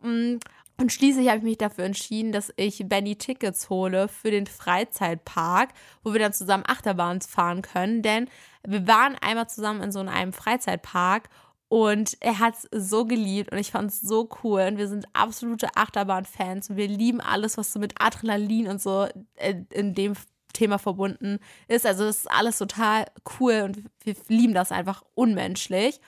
Mm, 0.01 0.37
und 0.77 0.91
schließlich 0.91 1.27
habe 1.27 1.37
ich 1.37 1.43
mich 1.43 1.57
dafür 1.59 1.85
entschieden, 1.85 2.31
dass 2.31 2.51
ich 2.55 2.81
Benny 2.87 3.15
Tickets 3.15 3.69
hole 3.69 4.07
für 4.07 4.31
den 4.31 4.47
Freizeitpark, 4.47 5.69
wo 6.03 6.11
wir 6.11 6.19
dann 6.19 6.33
zusammen 6.33 6.63
Achterbahn 6.65 7.21
fahren 7.21 7.61
können. 7.61 8.01
Denn 8.01 8.27
wir 8.65 8.87
waren 8.87 9.15
einmal 9.21 9.47
zusammen 9.47 9.83
in 9.83 9.91
so 9.91 9.99
einem 9.99 10.33
Freizeitpark 10.33 11.29
und 11.67 12.17
er 12.19 12.39
hat 12.39 12.55
es 12.55 12.67
so 12.89 13.05
geliebt 13.05 13.51
und 13.51 13.59
ich 13.59 13.71
fand 13.71 13.91
es 13.91 14.01
so 14.01 14.27
cool. 14.43 14.61
Und 14.61 14.77
wir 14.77 14.87
sind 14.87 15.05
absolute 15.13 15.69
Achterbahn-Fans 15.75 16.71
und 16.71 16.77
wir 16.77 16.87
lieben 16.87 17.21
alles, 17.21 17.57
was 17.57 17.71
so 17.71 17.79
mit 17.79 17.93
Adrenalin 18.01 18.67
und 18.67 18.81
so 18.81 19.07
äh, 19.35 19.55
in 19.69 19.93
dem 19.93 20.15
Thema 20.53 20.77
verbunden 20.79 21.39
ist. 21.67 21.85
Also 21.85 22.05
das 22.05 22.19
ist 22.19 22.31
alles 22.31 22.57
total 22.57 23.05
cool 23.39 23.61
und 23.65 23.83
wir 24.03 24.15
lieben 24.27 24.53
das 24.53 24.71
einfach 24.71 25.03
unmenschlich. 25.15 25.99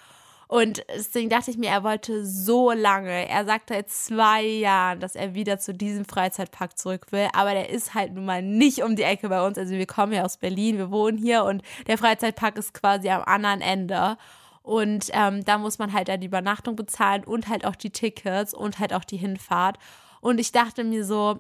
Und 0.48 0.84
deswegen 0.88 1.30
dachte 1.30 1.50
ich 1.50 1.58
mir, 1.58 1.72
er 1.72 1.84
wollte 1.84 2.26
so 2.26 2.72
lange, 2.72 3.28
er 3.28 3.44
sagte 3.46 3.74
seit 3.74 3.90
zwei 3.90 4.44
Jahren, 4.44 5.00
dass 5.00 5.16
er 5.16 5.34
wieder 5.34 5.58
zu 5.58 5.74
diesem 5.74 6.06
Freizeitpark 6.06 6.78
zurück 6.78 7.08
will, 7.12 7.28
aber 7.34 7.54
der 7.54 7.72
ist 7.72 7.96
halt 7.96 8.14
nun 8.14 8.26
mal 8.26 8.44
nicht 8.44 8.84
um 8.84 8.96
die 8.96 9.02
Ecke 9.02 9.30
bei 9.30 9.44
uns. 9.44 9.58
Also 9.58 9.74
wir 9.74 9.88
kommen 9.88 10.14
ja 10.14 10.24
aus 10.24 10.38
Berlin, 10.38 10.78
wir 10.78 10.92
wohnen 10.92 11.18
hier 11.18 11.44
und 11.44 11.64
der 11.88 11.98
Freizeitpark 11.98 12.58
ist 12.58 12.74
quasi 12.74 13.10
am 13.10 13.24
anderen 13.24 13.62
Ende. 13.62 14.18
Und 14.62 15.10
ähm, 15.14 15.44
da 15.44 15.58
muss 15.58 15.80
man 15.80 15.92
halt 15.92 16.08
dann 16.08 16.22
die 16.22 16.28
Übernachtung 16.28 16.76
bezahlen 16.76 17.24
und 17.24 17.48
halt 17.48 17.66
auch 17.66 17.76
die 17.76 17.90
Tickets 17.90 18.54
und 18.54 18.78
halt 18.78 18.94
auch 18.94 19.04
die 19.04 19.18
Hinfahrt. 19.18 19.78
Und 20.22 20.40
ich 20.40 20.52
dachte 20.52 20.84
mir 20.84 21.04
so, 21.04 21.40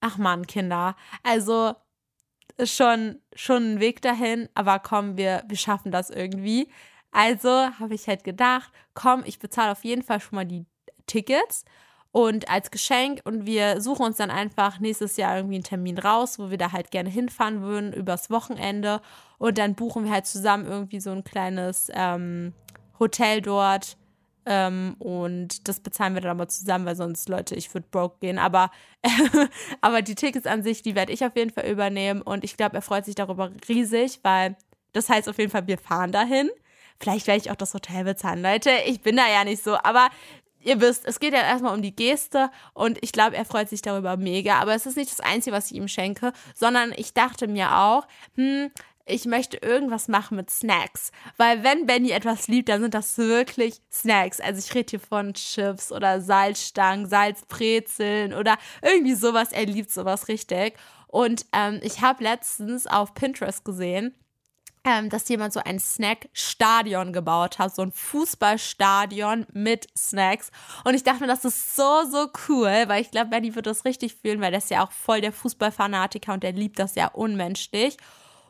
ach 0.00 0.18
man, 0.18 0.46
Kinder, 0.46 0.96
also 1.22 1.74
ist 2.56 2.74
schon, 2.74 3.20
schon 3.34 3.74
ein 3.74 3.80
Weg 3.80 4.02
dahin, 4.02 4.48
aber 4.54 4.78
komm, 4.78 5.16
wir, 5.16 5.42
wir 5.48 5.56
schaffen 5.56 5.90
das 5.90 6.10
irgendwie. 6.10 6.68
Also 7.10 7.48
habe 7.48 7.94
ich 7.94 8.06
halt 8.08 8.24
gedacht, 8.24 8.72
komm, 8.94 9.22
ich 9.24 9.38
bezahle 9.38 9.72
auf 9.72 9.84
jeden 9.84 10.02
Fall 10.02 10.20
schon 10.20 10.36
mal 10.36 10.44
die 10.44 10.66
Tickets 11.06 11.64
und 12.12 12.48
als 12.48 12.70
Geschenk 12.70 13.20
und 13.24 13.44
wir 13.44 13.80
suchen 13.80 14.06
uns 14.06 14.18
dann 14.18 14.30
einfach 14.30 14.78
nächstes 14.78 15.16
Jahr 15.16 15.36
irgendwie 15.36 15.56
einen 15.56 15.64
Termin 15.64 15.98
raus, 15.98 16.38
wo 16.38 16.50
wir 16.50 16.58
da 16.58 16.72
halt 16.72 16.90
gerne 16.90 17.10
hinfahren 17.10 17.62
würden, 17.62 17.92
übers 17.92 18.30
Wochenende 18.30 19.00
und 19.38 19.58
dann 19.58 19.74
buchen 19.74 20.04
wir 20.04 20.12
halt 20.12 20.26
zusammen 20.26 20.66
irgendwie 20.66 21.00
so 21.00 21.10
ein 21.10 21.24
kleines 21.24 21.90
ähm, 21.92 22.52
Hotel 22.98 23.42
dort 23.42 23.96
ähm, 24.46 24.96
und 24.98 25.68
das 25.68 25.80
bezahlen 25.80 26.14
wir 26.14 26.20
dann 26.20 26.32
aber 26.32 26.48
zusammen, 26.48 26.86
weil 26.86 26.96
sonst, 26.96 27.28
Leute, 27.28 27.54
ich 27.54 27.72
würde 27.72 27.86
broke 27.90 28.18
gehen. 28.20 28.38
Aber, 28.38 28.70
aber 29.80 30.02
die 30.02 30.14
Tickets 30.14 30.46
an 30.46 30.62
sich, 30.62 30.82
die 30.82 30.94
werde 30.94 31.12
ich 31.12 31.24
auf 31.24 31.36
jeden 31.36 31.50
Fall 31.50 31.66
übernehmen. 31.66 32.22
Und 32.22 32.44
ich 32.44 32.56
glaube, 32.56 32.76
er 32.76 32.82
freut 32.82 33.04
sich 33.04 33.14
darüber 33.14 33.50
riesig, 33.68 34.20
weil 34.22 34.56
das 34.92 35.08
heißt 35.08 35.28
auf 35.28 35.38
jeden 35.38 35.50
Fall, 35.50 35.66
wir 35.66 35.78
fahren 35.78 36.12
dahin. 36.12 36.50
Vielleicht 37.00 37.26
werde 37.26 37.40
ich 37.40 37.50
auch 37.50 37.56
das 37.56 37.74
Hotel 37.74 38.04
bezahlen, 38.04 38.42
Leute. 38.42 38.70
Ich 38.86 39.00
bin 39.00 39.16
da 39.16 39.28
ja 39.28 39.44
nicht 39.44 39.62
so. 39.62 39.76
Aber 39.76 40.08
ihr 40.60 40.80
wisst, 40.80 41.06
es 41.06 41.20
geht 41.20 41.32
ja 41.32 41.40
erstmal 41.40 41.74
um 41.74 41.82
die 41.82 41.94
Geste 41.94 42.50
und 42.72 42.98
ich 43.02 43.12
glaube, 43.12 43.36
er 43.36 43.44
freut 43.44 43.68
sich 43.68 43.82
darüber 43.82 44.16
mega. 44.16 44.60
Aber 44.60 44.74
es 44.74 44.86
ist 44.86 44.96
nicht 44.96 45.10
das 45.10 45.20
Einzige, 45.20 45.56
was 45.56 45.70
ich 45.70 45.76
ihm 45.76 45.88
schenke, 45.88 46.32
sondern 46.54 46.92
ich 46.96 47.12
dachte 47.14 47.48
mir 47.48 47.76
auch, 47.76 48.06
hm, 48.36 48.70
ich 49.06 49.26
möchte 49.26 49.58
irgendwas 49.58 50.08
machen 50.08 50.36
mit 50.36 50.50
Snacks. 50.50 51.12
Weil 51.36 51.62
wenn 51.62 51.86
Benny 51.86 52.10
etwas 52.10 52.48
liebt, 52.48 52.68
dann 52.68 52.80
sind 52.80 52.94
das 52.94 53.18
wirklich 53.18 53.80
Snacks. 53.92 54.40
Also 54.40 54.58
ich 54.58 54.74
rede 54.74 54.90
hier 54.90 55.00
von 55.00 55.34
Chips 55.34 55.92
oder 55.92 56.20
Salzstangen, 56.20 57.06
Salzbrezeln 57.06 58.32
oder 58.32 58.56
irgendwie 58.82 59.14
sowas. 59.14 59.52
Er 59.52 59.66
liebt 59.66 59.90
sowas 59.90 60.28
richtig. 60.28 60.74
Und 61.08 61.46
ähm, 61.52 61.80
ich 61.82 62.00
habe 62.00 62.24
letztens 62.24 62.86
auf 62.86 63.14
Pinterest 63.14 63.64
gesehen, 63.64 64.14
ähm, 64.86 65.08
dass 65.10 65.28
jemand 65.28 65.52
so 65.52 65.60
ein 65.64 65.78
Snack-Stadion 65.78 67.12
gebaut 67.12 67.58
hat, 67.58 67.74
so 67.74 67.82
ein 67.82 67.92
Fußballstadion 67.92 69.46
mit 69.52 69.86
Snacks. 69.96 70.50
Und 70.84 70.94
ich 70.94 71.04
dachte 71.04 71.20
mir, 71.20 71.26
das 71.26 71.44
ist 71.44 71.76
so, 71.76 72.04
so 72.10 72.28
cool, 72.48 72.84
weil 72.86 73.00
ich 73.00 73.10
glaube, 73.10 73.30
Benny 73.30 73.54
wird 73.54 73.66
das 73.66 73.84
richtig 73.84 74.14
fühlen, 74.14 74.40
weil 74.40 74.50
der 74.50 74.58
ist 74.58 74.70
ja 74.70 74.84
auch 74.84 74.92
voll 74.92 75.20
der 75.20 75.32
Fußballfanatiker 75.32 76.32
und 76.32 76.42
der 76.42 76.52
liebt 76.52 76.78
das 76.78 76.94
ja 76.96 77.08
unmenschlich. 77.08 77.96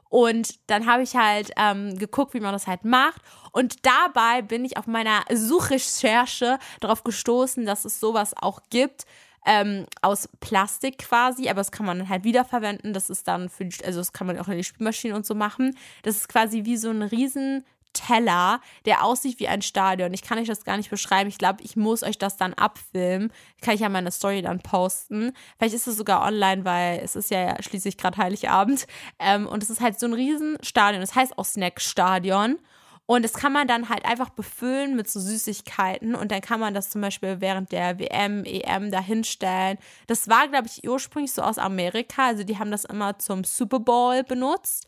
Und 0.08 0.58
dann 0.68 0.87
habe 0.87 1.02
ich 1.02 1.16
halt 1.16 1.50
ähm, 1.56 1.99
geguckt, 1.99 2.34
wie 2.34 2.40
man 2.40 2.52
das 2.52 2.66
halt 2.66 2.84
macht. 2.84 3.20
Und 3.52 3.84
dabei 3.84 4.42
bin 4.42 4.64
ich 4.64 4.76
auf 4.76 4.87
meiner 4.87 5.23
Suchrecherche 5.32 6.58
darauf 6.80 7.04
gestoßen, 7.04 7.66
dass 7.66 7.84
es 7.84 8.00
sowas 8.00 8.34
auch 8.37 8.61
gibt 8.70 9.06
ähm, 9.46 9.87
aus 10.00 10.28
Plastik 10.40 10.99
quasi, 10.99 11.49
aber 11.49 11.61
das 11.61 11.73
kann 11.73 11.87
man 11.87 11.99
dann 11.99 12.08
halt 12.08 12.25
wiederverwenden. 12.25 12.92
Das 12.92 13.11
ist 13.11 13.28
dann 13.28 13.49
für 13.49 13.64
die, 13.64 13.84
also 13.84 14.00
das 14.00 14.12
kann 14.12 14.26
man 14.26 14.38
auch 14.38 14.49
in 14.49 14.56
die 14.56 14.64
Spielmaschine 14.64 15.14
und 15.14 15.26
so 15.26 15.34
machen. 15.34 15.76
Das 16.02 16.16
ist 16.16 16.28
quasi 16.28 16.64
wie 16.64 16.76
so 16.76 16.90
ein 16.90 17.02
riesen 17.02 17.64
Teller, 17.94 18.60
der 18.84 19.02
aussieht 19.02 19.40
wie 19.40 19.48
ein 19.48 19.62
Stadion. 19.62 20.12
Ich 20.12 20.22
kann 20.22 20.38
euch 20.38 20.48
das 20.48 20.64
gar 20.64 20.76
nicht 20.76 20.90
beschreiben. 20.90 21.28
Ich 21.28 21.38
glaube, 21.38 21.62
ich 21.62 21.76
muss 21.76 22.02
euch 22.02 22.18
das 22.18 22.36
dann 22.36 22.52
abfilmen. 22.52 23.32
Kann 23.62 23.74
ich 23.74 23.80
ja 23.80 23.88
meine 23.88 24.10
Story 24.10 24.42
dann 24.42 24.60
posten. 24.60 25.32
Vielleicht 25.56 25.74
ist 25.74 25.86
es 25.86 25.96
sogar 25.96 26.22
online, 26.22 26.64
weil 26.64 27.00
es 27.02 27.16
ist 27.16 27.30
ja 27.30 27.60
schließlich 27.62 27.96
gerade 27.96 28.18
Heiligabend. 28.18 28.86
Ähm, 29.18 29.46
und 29.46 29.62
es 29.62 29.70
ist 29.70 29.80
halt 29.80 29.98
so 29.98 30.06
ein 30.06 30.12
riesen 30.12 30.58
Stadion. 30.62 31.00
Das 31.00 31.14
heißt 31.14 31.38
auch 31.38 31.46
Snack-Stadion. 31.46 32.58
Und 33.06 33.22
das 33.22 33.34
kann 33.34 33.52
man 33.52 33.68
dann 33.68 33.90
halt 33.90 34.06
einfach 34.06 34.30
befüllen 34.30 34.96
mit 34.96 35.10
so 35.10 35.20
Süßigkeiten 35.20 36.14
und 36.14 36.32
dann 36.32 36.40
kann 36.40 36.58
man 36.58 36.72
das 36.72 36.88
zum 36.88 37.02
Beispiel 37.02 37.42
während 37.42 37.70
der 37.70 37.98
WM, 37.98 38.44
EM 38.46 38.90
dahinstellen. 38.90 39.76
Das 40.06 40.28
war, 40.28 40.48
glaube 40.48 40.68
ich, 40.68 40.88
ursprünglich 40.88 41.32
so 41.32 41.42
aus 41.42 41.58
Amerika. 41.58 42.28
Also 42.28 42.44
die 42.44 42.58
haben 42.58 42.70
das 42.70 42.86
immer 42.86 43.18
zum 43.18 43.44
Super 43.44 43.80
Bowl 43.80 44.24
benutzt. 44.24 44.86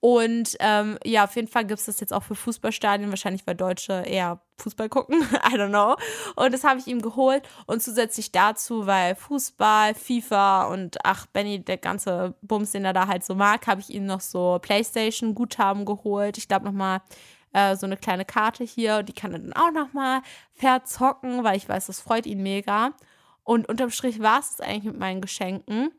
Und 0.00 0.56
ähm, 0.60 0.98
ja, 1.04 1.24
auf 1.24 1.36
jeden 1.36 1.48
Fall 1.48 1.66
gibt 1.66 1.78
es 1.78 1.86
das 1.86 2.00
jetzt 2.00 2.12
auch 2.12 2.22
für 2.22 2.34
Fußballstadien, 2.34 3.10
wahrscheinlich 3.10 3.46
weil 3.46 3.54
Deutsche 3.54 4.02
eher 4.06 4.40
Fußball 4.58 4.88
gucken, 4.88 5.20
I 5.46 5.56
don't 5.56 5.68
know. 5.68 5.96
Und 6.36 6.54
das 6.54 6.64
habe 6.64 6.80
ich 6.80 6.86
ihm 6.86 7.02
geholt 7.02 7.46
und 7.66 7.82
zusätzlich 7.82 8.32
dazu, 8.32 8.86
weil 8.86 9.14
Fußball, 9.14 9.94
FIFA 9.94 10.64
und 10.64 10.96
ach, 11.04 11.26
Benny, 11.26 11.62
der 11.62 11.76
ganze 11.76 12.34
Bums, 12.40 12.72
den 12.72 12.86
er 12.86 12.94
da 12.94 13.08
halt 13.08 13.24
so 13.24 13.34
mag, 13.34 13.66
habe 13.66 13.82
ich 13.82 13.90
ihm 13.90 14.06
noch 14.06 14.20
so 14.20 14.58
Playstation-Guthaben 14.62 15.84
geholt. 15.84 16.38
Ich 16.38 16.48
glaube 16.48 16.64
nochmal 16.64 17.02
äh, 17.52 17.76
so 17.76 17.84
eine 17.84 17.98
kleine 17.98 18.24
Karte 18.24 18.64
hier, 18.64 19.02
die 19.02 19.12
kann 19.12 19.34
er 19.34 19.40
dann 19.40 19.52
auch 19.52 19.70
nochmal 19.70 20.22
verzocken, 20.54 21.44
weil 21.44 21.58
ich 21.58 21.68
weiß, 21.68 21.86
das 21.88 22.00
freut 22.00 22.24
ihn 22.24 22.42
mega. 22.42 22.92
Und 23.44 23.68
unterm 23.68 23.90
Strich 23.90 24.20
war 24.20 24.40
es 24.40 24.60
eigentlich 24.60 24.84
mit 24.84 24.98
meinen 24.98 25.20
Geschenken. 25.20 25.90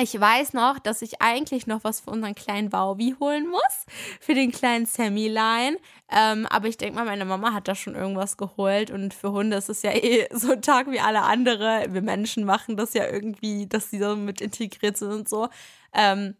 Ich 0.00 0.18
weiß 0.18 0.54
noch, 0.54 0.78
dass 0.78 1.02
ich 1.02 1.20
eigentlich 1.20 1.66
noch 1.66 1.84
was 1.84 2.00
für 2.00 2.10
unseren 2.10 2.34
kleinen 2.34 2.70
Baubi 2.70 3.14
holen 3.20 3.48
muss, 3.48 3.86
für 4.20 4.34
den 4.34 4.50
kleinen 4.50 4.86
Sammy 4.86 5.28
Line. 5.28 5.76
Ähm, 6.10 6.46
aber 6.46 6.68
ich 6.68 6.78
denke 6.78 6.96
mal, 6.96 7.04
meine 7.04 7.26
Mama 7.26 7.52
hat 7.52 7.68
da 7.68 7.74
schon 7.74 7.94
irgendwas 7.94 8.36
geholt 8.38 8.90
und 8.90 9.12
für 9.12 9.32
Hunde 9.32 9.56
ist 9.56 9.68
es 9.68 9.82
ja 9.82 9.92
eh 9.92 10.26
so 10.32 10.52
ein 10.52 10.62
Tag 10.62 10.90
wie 10.90 11.00
alle 11.00 11.22
andere. 11.22 11.86
Wir 11.90 12.02
Menschen 12.02 12.44
machen 12.44 12.76
das 12.76 12.94
ja 12.94 13.06
irgendwie, 13.06 13.66
dass 13.66 13.90
sie 13.90 13.98
so 13.98 14.16
mit 14.16 14.40
integriert 14.40 14.96
sind 14.96 15.12
und 15.12 15.28
so. 15.28 15.48
Ähm, 15.92 16.36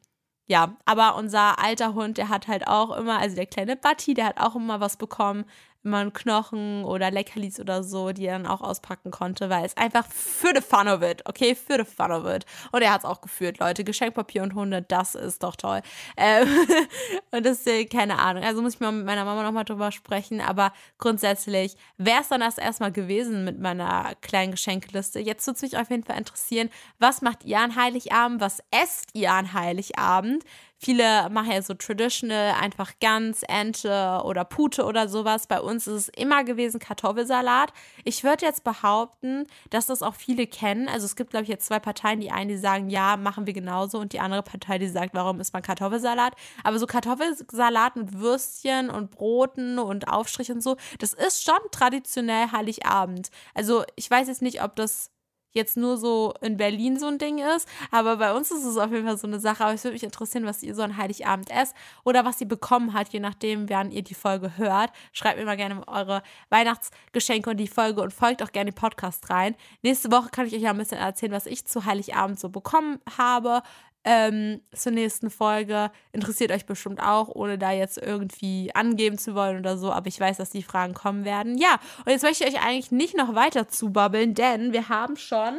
ja, 0.47 0.77
aber 0.85 1.17
unser 1.17 1.59
alter 1.63 1.95
Hund, 1.95 2.19
der 2.19 2.29
hat 2.29 2.49
halt 2.49 2.67
auch 2.67 2.97
immer, 2.97 3.19
also 3.19 3.37
der 3.37 3.47
kleine 3.47 3.77
Batti, 3.77 4.15
der 4.15 4.27
hat 4.27 4.41
auch 4.41 4.57
immer 4.57 4.81
was 4.81 4.97
bekommen, 4.97 5.45
immer 5.85 5.99
einen 5.99 6.12
Knochen 6.12 6.85
oder 6.85 7.11
Leckerlis 7.11 7.61
oder 7.61 7.83
so, 7.83 8.12
die 8.12 8.27
er 8.27 8.39
dann 8.39 8.47
auch 8.47 8.61
auspacken 8.61 9.11
konnte, 9.11 9.51
weil 9.51 9.65
es 9.65 9.77
einfach 9.77 10.07
für 10.07 10.53
the 10.55 10.61
fun 10.61 10.89
of 10.89 11.03
it, 11.03 11.23
okay, 11.27 11.55
für 11.55 11.77
the 11.79 11.85
fun 11.85 12.12
of 12.12 12.27
it. 12.27 12.45
Und 12.71 12.83
er 12.83 12.93
hat 12.93 13.01
es 13.01 13.05
auch 13.05 13.21
geführt, 13.21 13.59
Leute. 13.59 13.85
Geschenkpapier 13.85 14.43
und 14.43 14.55
Hunde, 14.55 14.83
das 14.83 15.15
ist 15.15 15.43
doch 15.43 15.57
toll. 15.57 15.83
Ähm, 16.17 16.49
und 17.31 17.45
das 17.45 17.67
ist 17.67 17.91
keine 17.91 18.19
Ahnung. 18.19 18.45
Also 18.45 18.62
muss 18.62 18.75
ich 18.75 18.81
mal 18.81 18.93
mit 18.93 19.07
meiner 19.07 19.25
Mama 19.25 19.43
nochmal 19.43 19.65
drüber 19.65 19.93
sprechen, 19.93 20.41
aber 20.41 20.73
grundsätzlich 20.99 21.77
wäre 21.99 22.21
es 22.21 22.29
dann 22.29 22.41
das 22.41 22.59
erstmal 22.59 22.93
gewesen 22.93 23.45
mit 23.45 23.59
meiner 23.59 24.12
kleinen 24.21 24.53
Geschenkeliste. 24.53 25.21
Jetzt 25.21 25.47
würde 25.47 25.57
es 25.57 25.62
mich 25.62 25.77
auf 25.77 25.91
jeden 25.91 26.05
Fall 26.05 26.19
interessieren, 26.19 26.71
was 26.99 27.23
macht 27.23 27.45
ihr 27.45 27.59
an 27.59 27.77
Heiligabend? 27.77 28.41
Was 28.41 28.62
esst 28.71 29.11
ihr 29.15 29.33
an 29.33 29.53
Heiligabend? 29.53 30.45
Viele 30.85 31.31
machen 31.31 31.53
ja 31.53 31.62
so 31.62 31.75
traditional, 31.75 32.55
einfach 32.61 32.95
Gans, 33.01 33.45
Ente 33.45 34.21
oder 34.25 34.45
Pute 34.45 34.85
oder 34.85 35.07
sowas. 35.07 35.47
Bei 35.47 35.61
uns 35.61 35.87
ist 35.87 35.95
es 35.95 36.09
immer 36.09 36.43
gewesen 36.43 36.81
Kartoffelsalat. 36.81 37.73
Ich 38.03 38.25
würde 38.25 38.45
jetzt 38.47 38.65
behaupten, 38.65 39.47
dass 39.71 39.87
das 39.87 40.03
auch 40.03 40.17
viele 40.17 40.49
kennen. 40.49 40.89
Also 40.89 41.07
es 41.07 41.15
gibt, 41.15 41.31
glaube 41.31 41.45
ich, 41.45 41.51
jetzt 41.51 41.67
zwei 41.67 41.79
Parteien. 41.79 42.19
Die 42.19 42.33
einen, 42.33 42.49
die 42.49 42.57
sagen, 42.57 42.91
ja, 42.91 43.17
machen 43.17 43.47
wir 43.47 43.53
genauso. 43.53 44.01
Und 44.01 44.12
die 44.12 44.19
andere 44.19 44.43
Partei, 44.43 44.79
die 44.79 44.89
sagt, 44.89 45.15
warum 45.15 45.39
isst 45.39 45.53
man 45.53 45.62
Kartoffelsalat? 45.62 46.35
Aber 46.65 46.81
so 46.81 46.87
Kartoffelsalat 46.87 47.95
mit 47.95 48.19
Würstchen 48.19 48.91
und 48.91 49.12
Broten 49.12 49.79
und 49.79 50.09
Aufstrich 50.09 50.51
und 50.51 50.65
so, 50.65 50.77
das 50.99 51.12
ist 51.12 51.45
schon 51.45 51.61
traditionell 51.71 52.51
Heiligabend. 52.51 53.31
Also 53.55 53.85
ich 53.95 54.11
weiß 54.11 54.27
jetzt 54.27 54.43
nicht, 54.43 54.65
ob 54.65 54.75
das 54.75 55.12
jetzt 55.53 55.77
nur 55.77 55.97
so 55.97 56.35
in 56.41 56.57
Berlin 56.57 56.99
so 56.99 57.07
ein 57.07 57.19
Ding 57.19 57.39
ist. 57.39 57.69
Aber 57.91 58.17
bei 58.17 58.35
uns 58.35 58.51
ist 58.51 58.65
es 58.65 58.77
auf 58.77 58.91
jeden 58.91 59.07
Fall 59.07 59.17
so 59.17 59.27
eine 59.27 59.41
Sache. 59.41 59.65
Aber 59.65 59.75
es 59.75 59.85
würde 59.85 59.95
mich 59.95 60.03
interessieren, 60.03 60.45
was 60.45 60.63
ihr 60.63 60.75
so 60.75 60.83
an 60.83 60.97
Heiligabend 60.97 61.51
esst 61.51 61.75
oder 62.05 62.25
was 62.25 62.41
ihr 62.41 62.49
bekommen 62.49 62.95
habt, 62.95 63.13
je 63.13 63.21
nachdem, 63.21 63.69
wann 63.69 63.91
ihr 63.91 64.03
die 64.03 64.15
Folge 64.15 64.57
hört. 64.57 64.91
Schreibt 65.13 65.39
mir 65.39 65.45
mal 65.45 65.57
gerne 65.57 65.87
eure 65.89 66.23
Weihnachtsgeschenke 66.51 67.51
und 67.51 67.59
die 67.59 67.69
Folge 67.69 68.03
und 68.03 68.13
folgt 68.13 68.43
auch 68.43 68.53
gerne 68.53 68.71
den 68.71 68.77
Podcast 68.77 69.31
rein. 69.31 69.55
Nächste 69.83 70.11
Woche 70.11 70.31
kann 70.31 70.47
ich 70.47 70.55
euch 70.55 70.63
ja 70.63 70.71
ein 70.71 70.79
bisschen 70.79 70.99
erzählen, 70.99 71.33
was 71.33 71.47
ich 71.47 71.67
zu 71.67 71.85
Heiligabend 71.85 72.39
so 72.39 72.49
bekommen 72.49 73.01
habe 73.17 73.63
ähm, 74.05 74.61
zur 74.75 74.93
nächsten 74.93 75.31
Folge. 75.31 75.91
Interessiert 76.13 76.53
euch 76.53 76.67
bestimmt 76.67 77.01
auch, 77.01 77.29
ohne 77.29 77.59
da 77.59 77.73
jetzt 77.73 77.99
irgendwie 77.99 78.75
angeben 78.75 79.19
zu 79.19 79.35
wollen 79.35 79.59
oder 79.59 79.77
so. 79.77 79.93
Aber 79.93 80.09
ich 80.09 80.19
weiß, 80.19 80.39
dass 80.39 80.51
die 80.51 80.63
Fragen 80.63 80.95
kommen 80.95 81.25
werden. 81.25 81.59
Ja, 81.59 81.79
und 82.05 82.13
jetzt 82.13 82.23
möchte 82.23 82.45
ich 82.45 82.55
euch 82.55 82.65
eigentlich 82.65 82.91
nicht 82.91 83.17
noch 83.17 83.35
weiter 83.35 83.69
zubabbeln, 83.69 84.35
denn 84.35 84.73
wir 84.73 84.89
haben 84.89 85.17
schon 85.17 85.59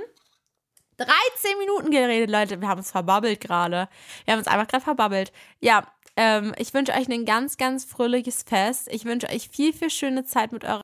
13 0.98 1.58
Minuten 1.60 1.92
geredet, 1.92 2.30
Leute. 2.30 2.62
Wir 2.62 2.68
haben 2.68 2.80
uns 2.80 2.92
verbabbelt 2.92 3.42
gerade. 3.42 3.90
Wir 4.26 4.34
haben 4.34 4.40
uns 4.40 4.48
einfach 4.48 4.68
gerade 4.68 4.84
verbabbelt. 4.84 5.32
Ja, 5.60 5.88
ähm, 6.16 6.54
ich 6.58 6.74
wünsche 6.74 6.94
euch 6.94 7.10
ein 7.10 7.26
ganz, 7.26 7.58
ganz 7.58 7.86
fröhliches 7.86 8.44
Fest. 8.44 8.88
Ich 8.92 9.06
wünsche 9.06 9.30
euch 9.30 9.50
viel, 9.50 9.74
viel 9.74 9.90
schöne 9.90 10.26
Zeit 10.26 10.52
mit 10.52 10.64
eurer 10.64 10.82